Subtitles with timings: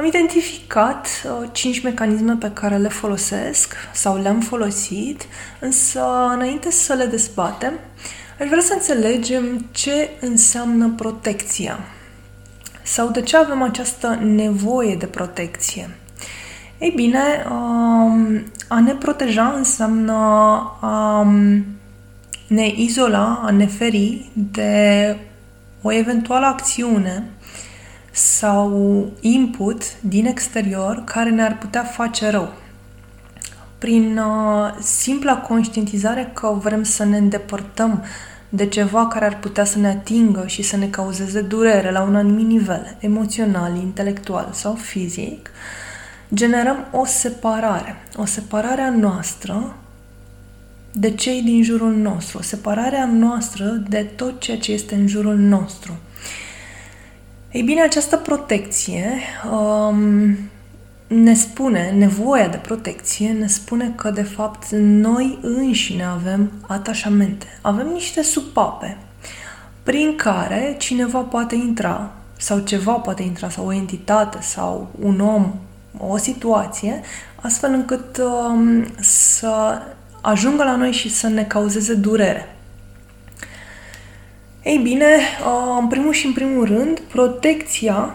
[0.00, 5.26] Am identificat uh, cinci mecanisme pe care le folosesc sau le-am folosit,
[5.58, 6.00] însă
[6.34, 7.72] înainte să le dezbatem,
[8.40, 11.78] aș vrea să înțelegem ce înseamnă protecția
[12.82, 15.90] sau de ce avem această nevoie de protecție.
[16.78, 20.12] Ei bine, um, a ne proteja înseamnă
[20.80, 21.26] a
[22.46, 25.16] ne izola, a ne feri de
[25.82, 27.24] o eventuală acțiune
[28.10, 32.52] sau input din exterior care ne-ar putea face rău.
[33.78, 38.04] Prin uh, simpla conștientizare că vrem să ne îndepărtăm
[38.48, 42.16] de ceva care ar putea să ne atingă și să ne cauzeze durere la un
[42.16, 45.50] anumit nivel, emoțional, intelectual sau fizic,
[46.34, 47.96] generăm o separare.
[48.16, 49.76] O separare a noastră
[50.92, 55.06] de cei din jurul nostru, o separare a noastră de tot ceea ce este în
[55.06, 55.98] jurul nostru.
[57.52, 59.18] Ei bine, această protecție
[59.52, 60.36] um,
[61.06, 67.46] ne spune, nevoia de protecție ne spune că, de fapt, noi înșine avem atașamente.
[67.60, 68.96] Avem niște supape
[69.82, 75.54] prin care cineva poate intra sau ceva poate intra sau o entitate sau un om,
[75.98, 77.00] o situație,
[77.34, 79.82] astfel încât um, să
[80.20, 82.59] ajungă la noi și să ne cauzeze durere.
[84.62, 88.14] Ei bine, uh, în primul și în primul rând, protecția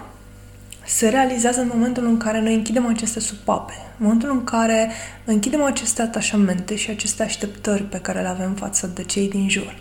[0.85, 4.91] se realizează în momentul în care noi închidem aceste supape, în momentul în care
[5.25, 9.75] închidem aceste atașamente și aceste așteptări pe care le avem față de cei din jur.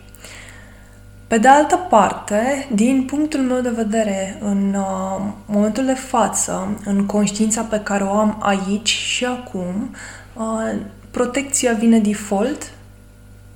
[1.26, 7.06] Pe de altă parte, din punctul meu de vedere, în uh, momentul de față, în
[7.06, 9.94] conștiința pe care o am aici și acum,
[10.34, 12.70] uh, protecția vine default,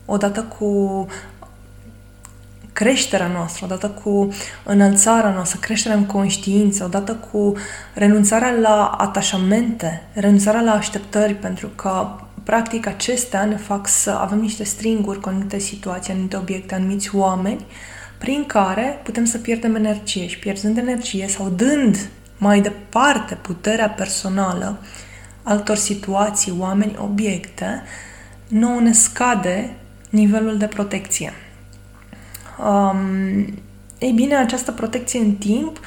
[0.07, 1.07] odată cu
[2.79, 4.29] creșterea noastră, odată cu
[4.65, 7.53] înălțarea noastră, creșterea în conștiință, odată cu
[7.95, 12.09] renunțarea la atașamente, renunțarea la așteptări, pentru că
[12.43, 17.67] practic acestea ne fac să avem niște stringuri cu anumite situații, anumite obiecte, anumiți oameni,
[18.19, 24.79] prin care putem să pierdem energie și pierzând energie sau dând mai departe puterea personală
[25.43, 27.83] altor situații, oameni, obiecte,
[28.49, 29.71] nouă ne scade
[30.11, 31.33] nivelul de protecție.
[32.67, 33.55] Um,
[33.99, 35.81] ei bine, această protecție în timp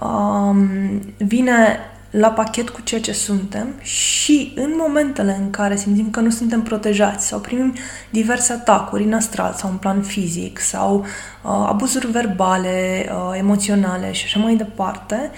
[0.00, 0.68] um,
[1.16, 1.78] vine
[2.10, 6.62] la pachet cu ceea ce suntem și în momentele în care simțim că nu suntem
[6.62, 7.74] protejați sau primim
[8.10, 14.24] diverse atacuri în astral sau în plan fizic sau uh, abuzuri verbale, uh, emoționale și
[14.24, 15.30] așa mai departe,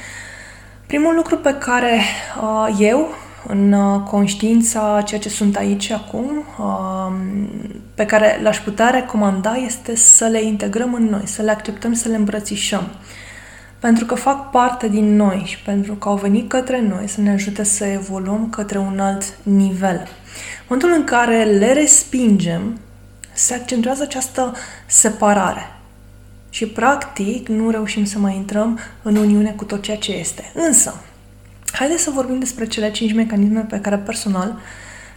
[0.86, 2.00] primul lucru pe care
[2.42, 3.08] uh, eu
[3.48, 7.48] în uh, conștiința ceea ce sunt aici acum, um,
[7.94, 12.08] pe care l-aș putea recomanda este să le integrăm în noi, să le acceptăm, să
[12.08, 12.88] le îmbrățișăm.
[13.78, 17.30] Pentru că fac parte din noi și pentru că au venit către noi să ne
[17.30, 19.96] ajute să evoluăm către un alt nivel.
[19.96, 22.78] În momentul în care le respingem,
[23.32, 24.52] se accentuează această
[24.86, 25.72] separare.
[26.50, 30.52] Și practic nu reușim să mai intrăm în uniune cu tot ceea ce este.
[30.54, 30.94] Însă,
[31.72, 34.58] Haideți să vorbim despre cele cinci mecanisme pe care personal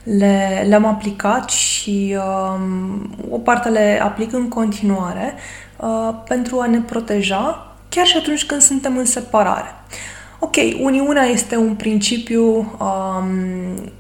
[0.04, 5.34] le, le-am aplicat și um, o parte le aplic în continuare
[5.78, 9.76] uh, pentru a ne proteja chiar și atunci când suntem în separare.
[10.40, 12.44] Ok, uniunea este un principiu
[12.80, 13.92] um,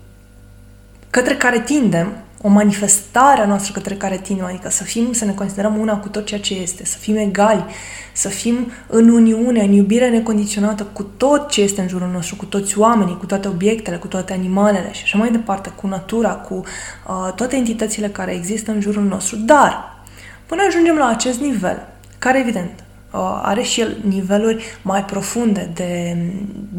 [1.10, 5.32] către care tindem o manifestare a noastră către care tinem, adică să fim, să ne
[5.32, 7.66] considerăm una cu tot ceea ce este, să fim egali,
[8.14, 12.46] să fim în uniune, în iubire necondiționată cu tot ce este în jurul nostru, cu
[12.46, 16.54] toți oamenii, cu toate obiectele, cu toate animalele și așa mai departe, cu natura, cu
[16.54, 19.36] uh, toate entitățile care există în jurul nostru.
[19.36, 20.04] Dar,
[20.46, 21.88] până ajungem la acest nivel,
[22.18, 22.72] care evident
[23.12, 26.18] uh, are și el niveluri mai profunde de,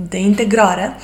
[0.09, 1.03] de integrare, uh,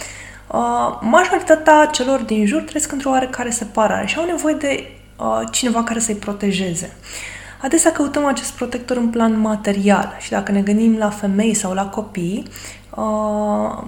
[0.48, 5.82] uh, majoritatea celor din jur trăiesc într-o oarecare separare și au nevoie de uh, cineva
[5.82, 6.96] care să-i protejeze.
[7.62, 11.86] Adesea căutăm acest protector în plan material și dacă ne gândim la femei sau la
[11.86, 12.42] copii,
[12.94, 13.84] uh,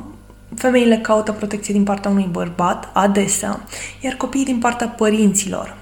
[0.55, 3.61] femeile caută protecție din partea unui bărbat, adesea,
[4.01, 5.77] iar copiii din partea părinților.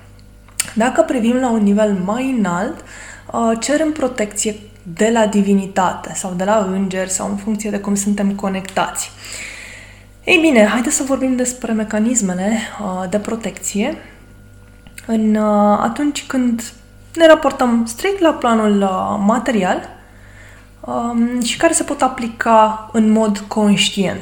[0.75, 2.85] Dacă privim la un nivel mai înalt,
[3.33, 7.95] uh, cerem protecție de la divinitate sau de la îngeri sau în funcție de cum
[7.95, 9.11] suntem conectați.
[10.29, 13.97] Ei bine, haideți să vorbim despre mecanismele uh, de protecție
[15.07, 16.73] în, uh, atunci când
[17.15, 19.89] ne raportăm strict la planul uh, material
[20.81, 24.21] um, și care se pot aplica în mod conștient.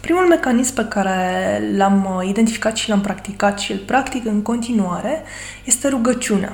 [0.00, 5.22] Primul mecanism pe care l-am identificat și l-am practicat și îl practic în continuare
[5.64, 6.52] este rugăciunea.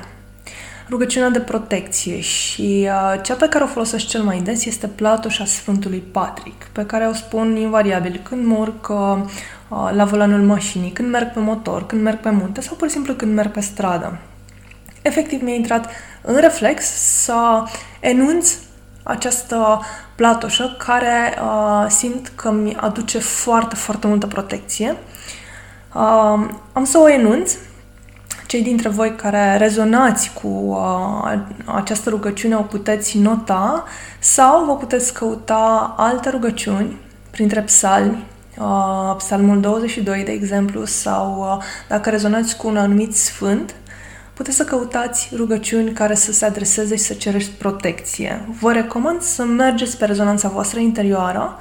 [0.89, 5.45] Rugăciunea de protecție și uh, cea pe care o folosesc cel mai des este platoșa
[5.45, 9.17] Sfântului Patrick, pe care o spun invariabil când mă urc uh,
[9.91, 13.13] la volanul mașinii, când merg pe motor, când merg pe munte sau pur și simplu
[13.13, 14.17] când merg pe stradă.
[15.01, 15.89] Efectiv mi-a intrat
[16.21, 16.85] în reflex
[17.23, 17.63] să
[17.99, 18.53] enunț
[19.03, 19.81] această
[20.15, 24.95] platoșă care uh, simt că mi aduce foarte, foarte multă protecție.
[25.93, 27.55] Uh, am să o enunț.
[28.47, 33.83] Cei dintre voi care rezonați cu uh, această rugăciune o puteți nota
[34.19, 36.97] sau vă puteți căuta alte rugăciuni
[37.31, 38.23] printre psalmi,
[38.57, 43.75] uh, psalmul 22, de exemplu, sau uh, dacă rezonați cu un anumit sfânt,
[44.33, 48.47] puteți să căutați rugăciuni care să se adreseze și să cereți protecție.
[48.59, 51.57] Vă recomand să mergeți pe rezonanța voastră interioară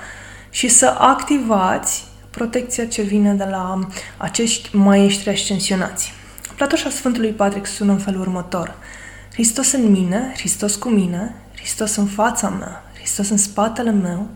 [0.50, 3.78] și să activați protecția ce vine de la
[4.16, 6.12] acești maestri ascensionați.
[6.56, 8.75] Platoșa Sfântului Patrick sună în felul următor.
[9.33, 14.29] Hristos în mine, Hristos cu mine, Hristos în fața mea, Hristos în spatele meu,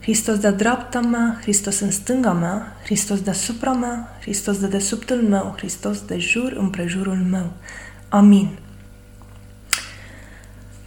[0.00, 5.54] Hristos de dreapta mea, Hristos în stânga mea, Hristos deasupra mea, Hristos de desubtul meu,
[5.56, 7.52] Hristos de jur împrejurul meu.
[8.08, 8.58] Amin.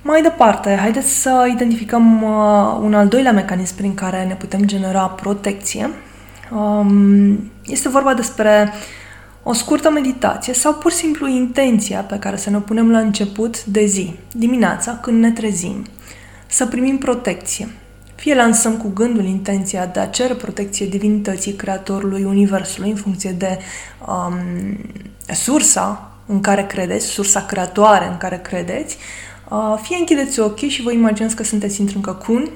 [0.01, 5.07] Mai departe, haideți să identificăm uh, un al doilea mecanism prin care ne putem genera
[5.07, 5.89] protecție.
[6.51, 8.73] Um, este vorba despre
[9.47, 13.65] o scurtă meditație sau pur și simplu intenția pe care să ne punem la început
[13.65, 15.85] de zi, dimineața, când ne trezim,
[16.47, 17.69] să primim protecție.
[18.15, 23.57] Fie lansăm cu gândul intenția de a cere protecție divinității Creatorului Universului în funcție de
[24.07, 24.37] um,
[25.33, 28.97] sursa în care credeți, sursa creatoare în care credeți,
[29.49, 32.49] uh, fie închideți ochii și vă imaginați că sunteți într-un căcun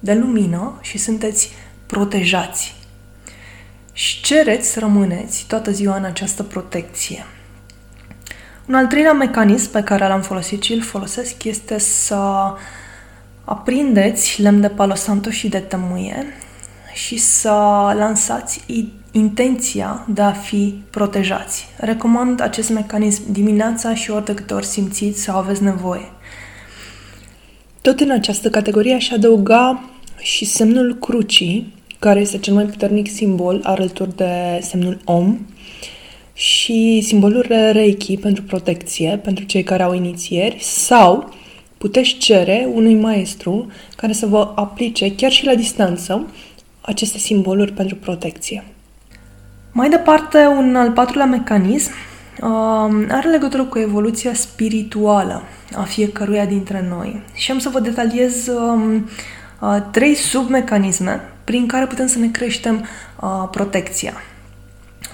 [0.00, 1.50] de lumină și sunteți
[1.86, 2.81] protejați.
[3.92, 7.26] Și cereți să rămâneți toată ziua în această protecție.
[8.66, 12.52] Un al treilea mecanism pe care l-am folosit și îl folosesc este să
[13.44, 16.26] aprindeți lemn de palo santo și de tămâie
[16.92, 17.50] și să
[17.96, 18.64] lansați
[19.10, 21.68] intenția de a fi protejați.
[21.76, 26.12] Recomand acest mecanism dimineața și ori de câte ori simțiți sau aveți nevoie.
[27.80, 29.84] Tot în această categorie aș adăuga
[30.18, 35.38] și semnul crucii, care este cel mai puternic simbol alături de semnul om,
[36.32, 41.32] și simbolul Reiki pentru protecție, pentru cei care au inițieri, sau
[41.78, 43.66] puteți cere unui maestru
[43.96, 46.26] care să vă aplice, chiar și la distanță,
[46.80, 48.64] aceste simboluri pentru protecție.
[49.72, 55.42] Mai departe, un al patrulea mecanism uh, are legătură cu evoluția spirituală
[55.76, 57.22] a fiecăruia dintre noi.
[57.34, 59.00] Și am să vă detaliez uh,
[59.60, 62.86] uh, trei submecanisme prin care putem să ne creștem
[63.20, 64.12] uh, protecția.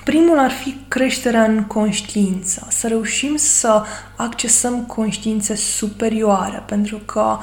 [0.05, 3.83] Primul ar fi creșterea în conștiință, să reușim să
[4.17, 7.39] accesăm conștiințe superioare, pentru că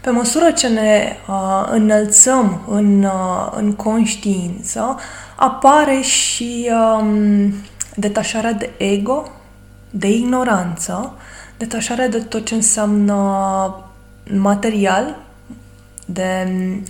[0.00, 4.98] pe măsură ce ne uh, înălțăm în, uh, în conștiință,
[5.36, 7.54] apare și um,
[7.96, 9.30] detașarea de ego,
[9.90, 11.14] de ignoranță,
[11.56, 13.14] detașarea de tot ce înseamnă
[14.30, 15.23] material,
[16.04, 16.46] de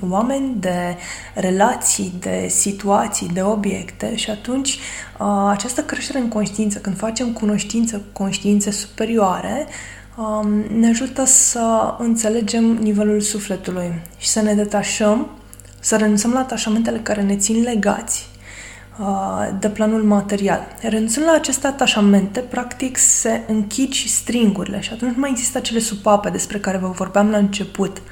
[0.08, 0.96] oameni, de
[1.34, 4.78] relații, de situații, de obiecte și atunci
[5.48, 9.66] această creștere în conștiință, când facem cunoștință cu conștiințe superioare,
[10.76, 15.30] ne ajută să înțelegem nivelul sufletului și să ne detașăm,
[15.80, 18.28] să renunțăm la atașamentele care ne țin legați
[19.58, 20.66] de planul material.
[20.80, 25.78] Renunțând la aceste atașamente, practic se închid și stringurile și atunci nu mai există acele
[25.78, 28.02] supape despre care vă vorbeam la început–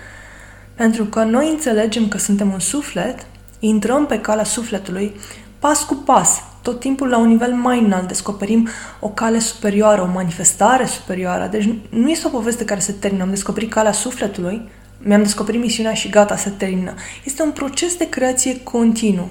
[0.75, 3.27] pentru că noi înțelegem că suntem un suflet,
[3.59, 5.15] intrăm pe calea sufletului
[5.59, 8.69] pas cu pas, tot timpul la un nivel mai înalt, descoperim
[9.01, 11.49] o cale superioară, o manifestare superioară.
[11.51, 13.23] Deci nu este o poveste care se termină.
[13.23, 16.95] Am descoperit calea sufletului, mi-am descoperit misiunea și gata, se termină.
[17.25, 19.29] Este un proces de creație continuă.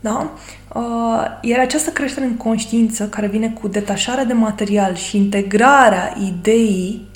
[0.00, 0.32] Da?
[0.74, 7.08] Uh, iar această creștere în conștiință, care vine cu detașarea de material și integrarea ideii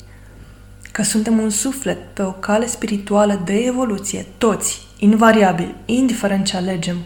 [0.93, 6.97] că suntem un suflet pe o cale spirituală de evoluție, toți, invariabil, indiferent ce alegem,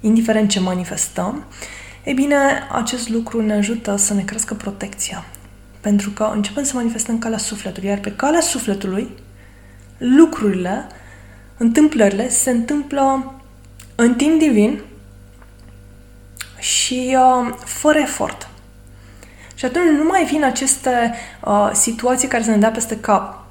[0.00, 1.44] indiferent ce manifestăm,
[2.04, 2.36] e bine,
[2.70, 5.24] acest lucru ne ajută să ne crească protecția.
[5.80, 9.10] Pentru că începem să manifestăm calea sufletului, iar pe calea sufletului,
[9.98, 10.86] lucrurile,
[11.56, 13.34] întâmplările se întâmplă
[13.94, 14.80] în timp divin
[16.58, 18.48] și uh, fără efort.
[19.62, 21.14] Și atunci nu mai vin aceste
[21.44, 23.44] uh, situații care să ne dea peste cap.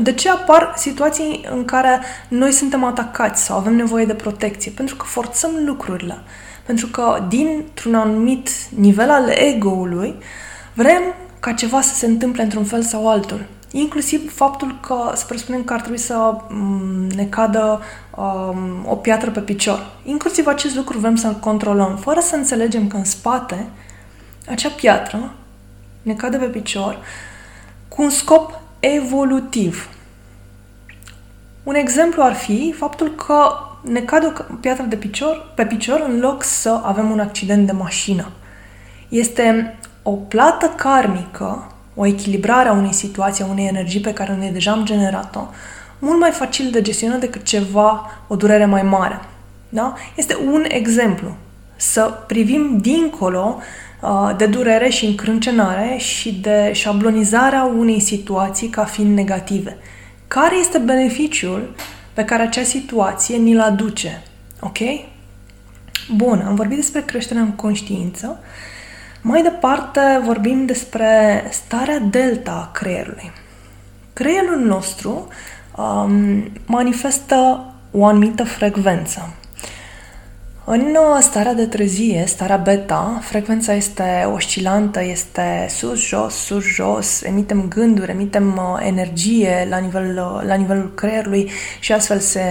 [0.00, 4.70] De ce apar situații în care noi suntem atacați sau avem nevoie de protecție?
[4.70, 6.18] Pentru că forțăm lucrurile.
[6.66, 10.14] Pentru că dintr-un anumit nivel al ego-ului
[10.72, 11.02] vrem
[11.40, 13.46] ca ceva să se întâmple într-un fel sau altul.
[13.70, 17.80] Inclusiv faptul că să presupunem că ar trebui să mm, ne cadă
[18.16, 19.90] um, o piatră pe picior.
[20.04, 23.66] Inclusiv acest lucru vrem să-l controlăm, fără să înțelegem că în spate
[24.46, 25.32] acea piatră
[26.08, 26.98] ne cade pe picior
[27.88, 29.88] cu un scop evolutiv.
[31.62, 33.48] Un exemplu ar fi faptul că
[33.82, 37.72] ne cade o piatră de picior, pe picior în loc să avem un accident de
[37.72, 38.30] mașină.
[39.08, 44.50] Este o plată karmică, o echilibrare a unei situații, a unei energii pe care noi
[44.50, 45.40] deja am generat-o,
[45.98, 49.20] mult mai facil de gestionat decât ceva, o durere mai mare.
[49.68, 49.94] Da?
[50.14, 51.36] Este un exemplu.
[51.76, 53.62] Să privim dincolo uh,
[54.36, 59.76] de durere și încrâncenare și de șablonizarea unei situații ca fiind negative.
[60.28, 61.74] Care este beneficiul
[62.12, 64.22] pe care acea situație ni-l aduce?
[64.60, 64.78] Ok?
[66.16, 68.40] Bun, am vorbit despre creșterea în conștiință.
[69.22, 73.32] Mai departe vorbim despre starea delta a creierului.
[74.12, 75.28] Creierul nostru
[75.76, 79.34] um, manifestă o anumită frecvență.
[80.70, 88.10] În uh, starea de trezie, starea beta, frecvența este oscilantă, este sus-jos, sus-jos, emitem gânduri,
[88.10, 92.42] emitem uh, energie la, nivel, uh, la nivelul creierului și astfel se,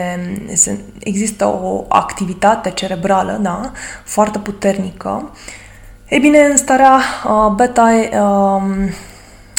[0.53, 3.71] se, există o activitate cerebrală da,
[4.03, 5.31] foarte puternică.
[6.09, 7.00] Ei bine, în starea
[7.55, 7.89] beta
[8.21, 8.89] um,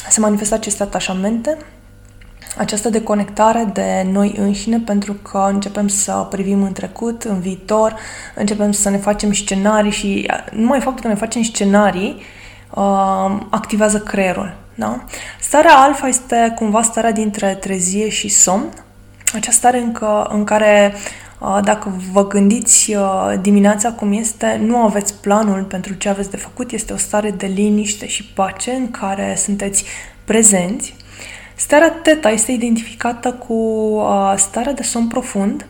[0.08, 1.56] se manifestă aceste atașamente,
[2.57, 7.95] această deconectare de noi înșine pentru că începem să privim în trecut, în viitor,
[8.35, 12.23] începem să ne facem scenarii și numai faptul că ne facem scenarii
[12.71, 14.57] uh, activează creierul.
[14.75, 15.05] Da?
[15.40, 18.69] Starea alfa este cumva starea dintre trezie și somn,
[19.35, 20.95] acea stare încă, în care
[21.38, 26.37] uh, dacă vă gândiți uh, dimineața cum este, nu aveți planul pentru ce aveți de
[26.37, 29.85] făcut, este o stare de liniște și pace în care sunteți
[30.25, 30.95] prezenți
[31.58, 35.66] Starea teta este identificată cu uh, starea de somn profund.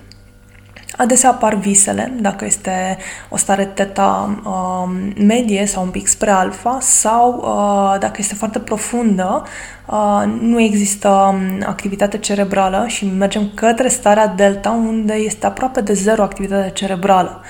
[0.96, 6.78] Adesea apar visele, dacă este o stare teta uh, medie sau un pic spre alfa,
[6.80, 9.42] sau uh, dacă este foarte profundă,
[9.86, 15.92] uh, nu există um, activitate cerebrală și mergem către starea delta, unde este aproape de
[15.92, 17.40] zero activitate cerebrală.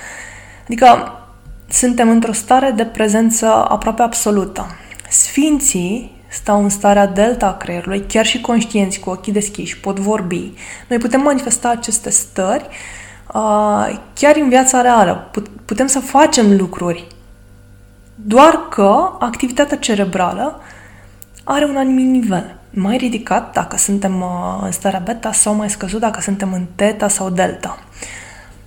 [0.64, 1.12] Adică
[1.68, 4.66] suntem într-o stare de prezență aproape absolută.
[5.08, 10.52] Sfinții stau în starea delta a creierului, chiar și conștienți, cu ochii deschiși, pot vorbi.
[10.88, 12.66] Noi putem manifesta aceste stări
[13.34, 15.30] uh, chiar în viața reală.
[15.64, 17.06] Putem să facem lucruri.
[18.14, 20.60] Doar că activitatea cerebrală
[21.44, 22.56] are un anumit nivel.
[22.70, 27.08] Mai ridicat dacă suntem uh, în starea beta sau mai scăzut dacă suntem în teta
[27.08, 27.78] sau delta.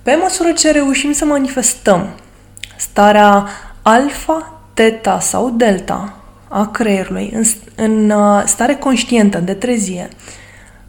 [0.02, 2.08] Pe măsură ce reușim să manifestăm
[2.76, 3.46] starea
[3.82, 6.21] alfa, teta sau delta,
[6.52, 7.42] a creierului în,
[7.74, 10.08] în uh, stare conștientă de trezie,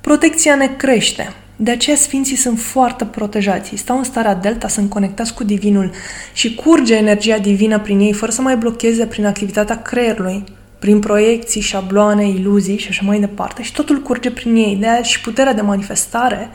[0.02, 1.34] protecția ne crește.
[1.56, 3.76] De aceea sfinții sunt foarte protejați.
[3.76, 5.92] stau în starea delta, sunt conectați cu divinul
[6.34, 10.44] și curge energia divină prin ei fără să mai blocheze prin activitatea creierului,
[10.80, 13.62] prin proiecții, șabloane, iluzii și așa mai departe.
[13.62, 14.78] Și totul curge prin ei.
[14.80, 16.50] De aia și puterea de manifestare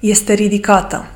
[0.00, 1.06] este ridicată.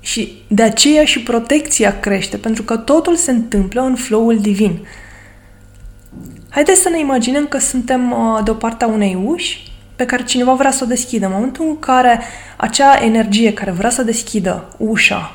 [0.00, 4.86] Și de aceea și protecția crește, pentru că totul se întâmplă în flow-ul divin.
[6.50, 10.24] Haideți să ne imaginăm că suntem uh, de o parte a unei uși pe care
[10.24, 11.26] cineva vrea să o deschidă.
[11.26, 12.20] În momentul în care
[12.56, 15.32] acea energie care vrea să deschidă ușa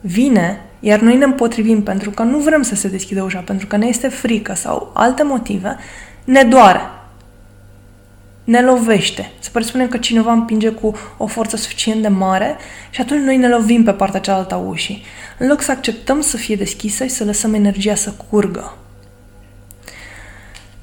[0.00, 3.76] vine, iar noi ne împotrivim pentru că nu vrem să se deschidă ușa, pentru că
[3.76, 5.76] ne este frică sau alte motive,
[6.24, 6.80] ne doare.
[8.44, 9.30] Ne lovește.
[9.38, 12.56] Să presupunem că cineva împinge cu o forță suficient de mare
[12.90, 15.02] și atunci noi ne lovim pe partea cealaltă a ușii.
[15.38, 18.76] În loc să acceptăm să fie deschisă și să lăsăm energia să curgă.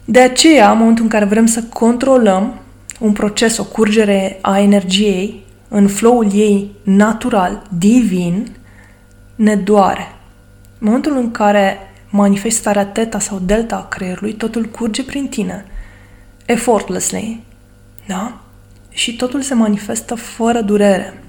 [0.05, 2.60] De aceea, în momentul în care vrem să controlăm
[3.00, 8.55] un proces, o curgere a energiei în flow-ul ei natural, divin,
[9.36, 10.15] ne doare.
[10.79, 11.77] În momentul în care
[12.10, 15.65] manifesti starea teta sau delta a creierului, totul curge prin tine,
[16.45, 17.43] effortlessly,
[18.07, 18.38] da?
[18.89, 21.24] Și totul se manifestă fără durere.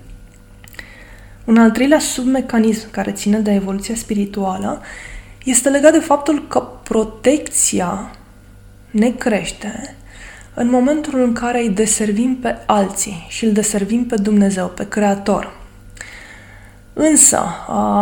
[1.45, 4.81] Un al treilea submecanism care ține de evoluția spirituală
[5.45, 8.11] este legat de faptul că protecția
[8.95, 9.97] ne crește
[10.55, 15.57] în momentul în care îi deservim pe alții și îl deservim pe Dumnezeu, pe Creator.
[16.93, 17.41] Însă,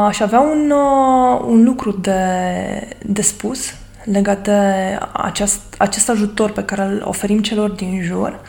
[0.07, 0.71] aș avea un,
[1.47, 2.23] un lucru de,
[3.07, 8.41] de spus legat de acest, acest ajutor pe care îl oferim celor din jur.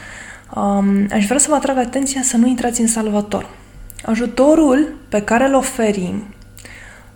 [1.11, 3.49] Aș vrea să vă atrag atenția să nu intrați în salvator.
[4.05, 6.23] Ajutorul pe care îl oferim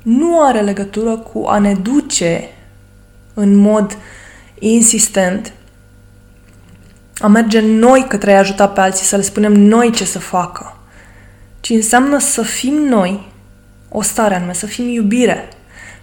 [0.03, 2.49] nu are legătură cu a ne duce
[3.33, 3.97] în mod
[4.59, 5.53] insistent,
[7.19, 10.77] a merge noi către a ajuta pe alții, să le spunem noi ce să facă,
[11.59, 13.31] ci înseamnă să fim noi
[13.89, 15.47] o stare anume, să fim iubire,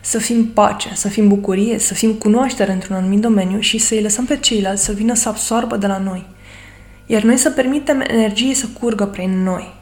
[0.00, 4.24] să fim pace, să fim bucurie, să fim cunoaștere într-un anumit domeniu și să-i lăsăm
[4.24, 6.26] pe ceilalți să vină să absoarbă de la noi.
[7.06, 9.74] Iar noi să permitem energiei să curgă prin noi.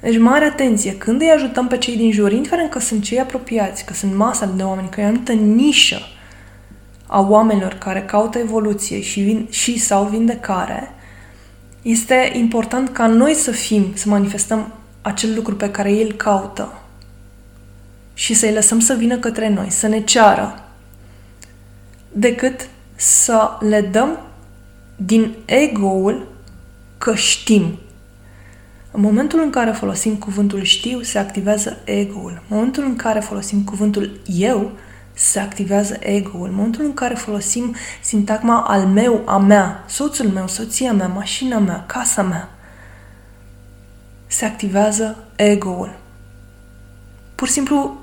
[0.00, 3.84] Deci, mare atenție, când îi ajutăm pe cei din jur, indiferent că sunt cei apropiați,
[3.84, 5.98] că sunt masele de oameni, că e o anumită nișă
[7.06, 10.90] a oamenilor care caută evoluție și, vin, și sau vindecare,
[11.82, 16.72] este important ca noi să fim, să manifestăm acel lucru pe care ei îl caută
[18.14, 20.64] și să-i lăsăm să vină către noi, să ne ceară,
[22.12, 24.18] decât să le dăm
[24.96, 26.28] din ego-ul
[26.98, 27.78] că știm.
[28.90, 32.30] În momentul în care folosim cuvântul știu, se activează ego-ul.
[32.30, 34.72] În momentul în care folosim cuvântul eu,
[35.14, 36.48] se activează ego-ul.
[36.48, 41.58] În momentul în care folosim sintagma al meu, a mea, soțul meu, soția mea, mașina
[41.58, 42.48] mea, casa mea,
[44.26, 45.96] se activează ego-ul.
[47.34, 47.98] Pur și simplu,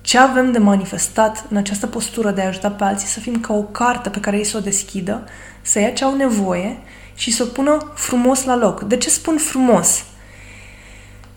[0.00, 3.54] ce avem de manifestat în această postură de a ajuta pe alții să fim ca
[3.54, 5.24] o carte pe care ei să o deschidă,
[5.62, 6.78] să ia ce au nevoie
[7.14, 8.82] și să o pună frumos la loc.
[8.82, 10.04] De ce spun frumos?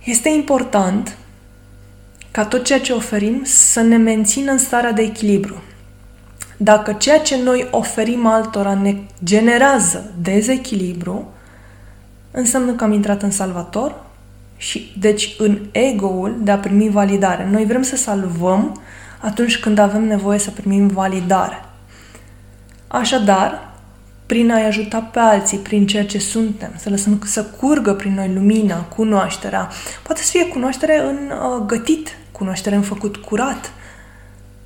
[0.03, 1.17] Este important
[2.31, 5.61] ca tot ceea ce oferim să ne mențină în starea de echilibru.
[6.57, 11.33] Dacă ceea ce noi oferim altora ne generează dezechilibru,
[12.31, 13.95] înseamnă că am intrat în salvator
[14.57, 17.47] și deci în ego-ul de a primi validare.
[17.51, 18.81] Noi vrem să salvăm
[19.21, 21.65] atunci când avem nevoie să primim validare.
[22.87, 23.73] Așadar,
[24.25, 28.31] prin a-i ajuta pe alții, prin ceea ce suntem, să lăsăm să curgă prin noi
[28.33, 29.69] lumina, cunoașterea.
[30.03, 33.73] Poate să fie cunoaștere în uh, gătit, cunoaștere în făcut curat.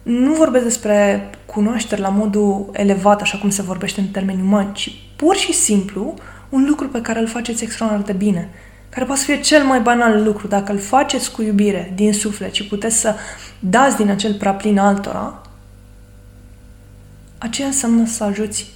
[0.04, 4.92] Nu vorbesc despre cunoaștere la modul elevat, așa cum se vorbește în termeni umani, ci
[5.16, 6.14] pur și simplu
[6.50, 8.50] un lucru pe care îl faceți extraordinar de bine,
[8.90, 10.48] care poate să fie cel mai banal lucru.
[10.48, 13.16] Dacă îl faceți cu iubire, din suflet și puteți să
[13.60, 15.42] dați din acel praplin altora,
[17.38, 18.72] aceea înseamnă să ajuți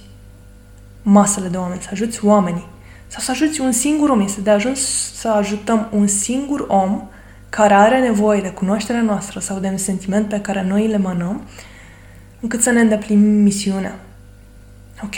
[1.02, 2.66] masele de oameni, să ajuți oamenii.
[3.06, 4.20] Sau să ajuți un singur om.
[4.20, 4.80] Este de ajuns
[5.14, 7.08] să ajutăm un singur om
[7.50, 11.42] care are nevoie de cunoașterea noastră sau de un sentiment pe care noi le manăm,
[12.40, 13.98] încât să ne îndeplinim misiunea.
[15.04, 15.16] Ok?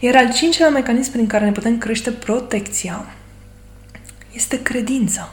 [0.00, 3.04] Iar al cincilea mecanism prin care ne putem crește protecția
[4.32, 5.32] este credința.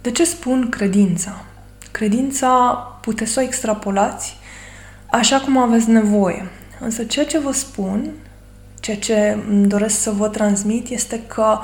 [0.00, 1.44] De ce spun credința?
[1.90, 4.36] Credința puteți să o extrapolați
[5.10, 6.50] așa cum aveți nevoie.
[6.80, 8.10] Însă ceea ce vă spun,
[8.80, 11.58] ceea ce îmi doresc să vă transmit este că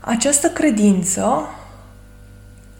[0.00, 1.48] această credință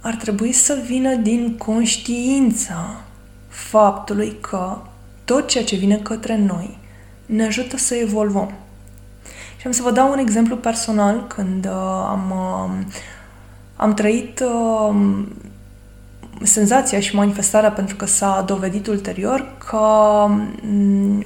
[0.04, 3.00] ar trebui să vină din conștiința
[3.48, 4.76] faptului că
[5.24, 6.78] tot ceea ce vine către noi
[7.26, 8.52] ne ajută să evoluăm.
[9.56, 11.72] Și am să vă dau un exemplu personal când uh,
[12.08, 12.94] am, uh,
[13.76, 14.96] am trăit uh,
[16.42, 19.76] senzația și manifestarea pentru că s-a dovedit ulterior că
[20.26, 21.24] um,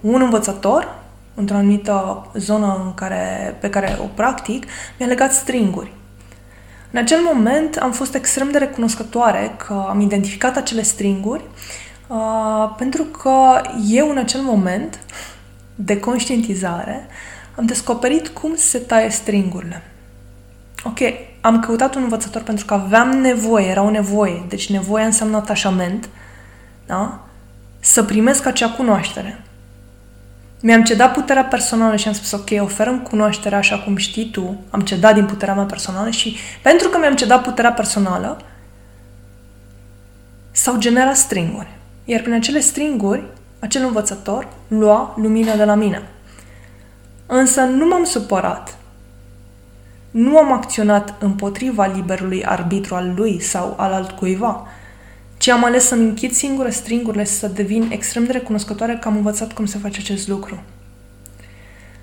[0.00, 0.94] un învățător
[1.34, 4.66] într-o anumită zonă în care, pe care o practic,
[4.98, 5.92] mi-a legat stringuri.
[6.90, 11.44] În acel moment am fost extrem de recunoscătoare că am identificat acele stringuri
[12.06, 14.98] uh, pentru că eu în acel moment
[15.74, 17.06] de conștientizare
[17.56, 19.82] am descoperit cum se taie stringurile.
[20.84, 20.98] Ok,
[21.40, 26.08] am căutat un învățător pentru că aveam nevoie, era o nevoie, deci nevoia înseamnă atașament,
[26.86, 27.20] da?
[27.80, 29.42] Să primesc acea cunoaștere.
[30.66, 34.80] Mi-am cedat puterea personală și am spus, ok, oferăm cunoașterea așa cum știi tu, am
[34.80, 38.40] cedat din puterea mea personală și pentru că mi-am cedat puterea personală,
[40.50, 41.68] s-au generat stringuri.
[42.04, 43.22] Iar prin acele stringuri,
[43.58, 46.02] acel învățător lua lumina de la mine.
[47.26, 48.76] Însă nu m-am supărat.
[50.10, 54.66] Nu am acționat împotriva liberului arbitru al lui sau al altcuiva,
[55.38, 59.52] ci am ales să-mi închid singură stringurile să devin extrem de recunoscătoare că am învățat
[59.52, 60.62] cum se face acest lucru.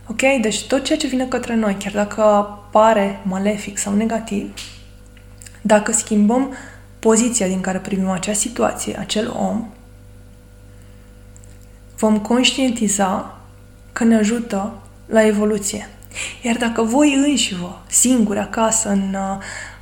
[0.07, 0.21] Ok?
[0.41, 4.53] Deci tot ceea ce vine către noi, chiar dacă pare malefic sau negativ,
[5.61, 6.53] dacă schimbăm
[6.99, 9.67] poziția din care privim acea situație, acel om,
[11.97, 13.37] vom conștientiza
[13.93, 14.73] că ne ajută
[15.05, 15.89] la evoluție.
[16.41, 19.15] Iar dacă voi înși vă, singuri, acasă, în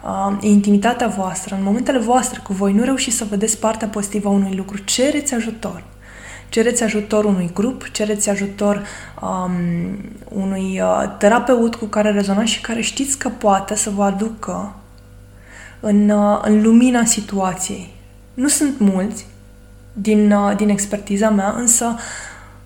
[0.04, 4.32] uh, intimitatea voastră, în momentele voastre cu voi, nu reușiți să vedeți partea pozitivă a
[4.32, 5.84] unui lucru, cereți ajutor.
[6.50, 8.84] Cereți ajutor unui grup, cereți ajutor
[9.22, 9.52] um,
[10.30, 14.76] unui uh, terapeut cu care rezonați și care știți că poate să vă aducă
[15.80, 17.94] în, uh, în lumina situației.
[18.34, 19.26] Nu sunt mulți,
[19.94, 21.96] din, uh, din expertiza mea, însă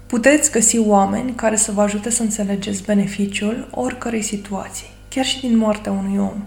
[0.08, 5.58] puteți găsi oameni care să vă ajute să înțelegeți beneficiul oricărei situații, chiar și din
[5.58, 6.44] moartea unui om,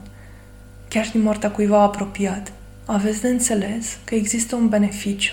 [0.89, 2.53] chiar și din moartea cuiva apropiat.
[2.85, 5.33] Aveți de înțeles că există un beneficiu.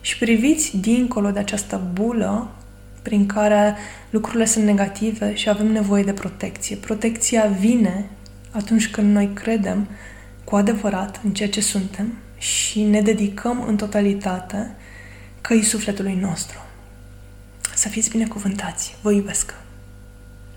[0.00, 2.50] Și priviți dincolo de această bulă
[3.02, 3.76] prin care
[4.10, 6.76] lucrurile sunt negative și avem nevoie de protecție.
[6.76, 8.10] Protecția vine
[8.50, 9.88] atunci când noi credem
[10.44, 14.74] cu adevărat în ceea ce suntem și ne dedicăm în totalitate
[15.40, 16.58] căii sufletului nostru.
[17.74, 18.96] Să fiți binecuvântați!
[19.02, 19.54] Vă iubesc!